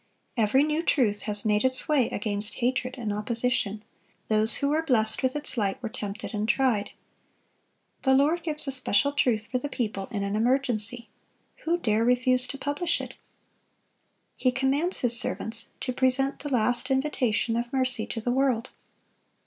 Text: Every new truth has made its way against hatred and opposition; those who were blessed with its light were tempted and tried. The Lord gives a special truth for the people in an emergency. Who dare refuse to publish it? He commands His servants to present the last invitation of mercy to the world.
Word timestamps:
Every 0.35 0.63
new 0.63 0.81
truth 0.81 1.21
has 1.29 1.45
made 1.45 1.63
its 1.63 1.87
way 1.87 2.09
against 2.09 2.55
hatred 2.55 2.95
and 2.97 3.13
opposition; 3.13 3.83
those 4.29 4.55
who 4.55 4.69
were 4.69 4.81
blessed 4.81 5.21
with 5.21 5.35
its 5.35 5.57
light 5.59 5.79
were 5.83 5.89
tempted 5.89 6.33
and 6.33 6.49
tried. 6.49 6.89
The 8.01 8.15
Lord 8.15 8.41
gives 8.41 8.67
a 8.67 8.71
special 8.71 9.11
truth 9.11 9.45
for 9.51 9.59
the 9.59 9.69
people 9.69 10.07
in 10.09 10.23
an 10.23 10.35
emergency. 10.35 11.07
Who 11.65 11.77
dare 11.77 12.03
refuse 12.03 12.47
to 12.47 12.57
publish 12.57 12.99
it? 12.99 13.13
He 14.35 14.51
commands 14.51 15.01
His 15.01 15.19
servants 15.19 15.67
to 15.81 15.93
present 15.93 16.39
the 16.39 16.49
last 16.49 16.89
invitation 16.89 17.55
of 17.55 17.71
mercy 17.71 18.07
to 18.07 18.19
the 18.19 18.31
world. 18.31 18.71